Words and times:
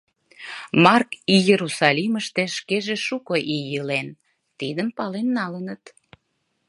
Марк 0.83 1.09
Иерусалимыште 1.35 2.43
шкеже 2.57 2.95
шуко 3.05 3.35
ий 3.55 3.65
илен, 3.77 4.07
тидым 4.59 4.87
пален 4.97 5.27
налыныт. 5.37 5.83